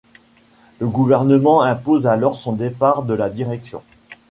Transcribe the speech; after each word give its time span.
Le 0.79 0.87
gouvernement 0.87 1.61
impose 1.61 2.07
alors 2.07 2.35
son 2.35 2.53
départ 2.53 3.03
de 3.03 3.13
la 3.13 3.29
direction. 3.29 3.83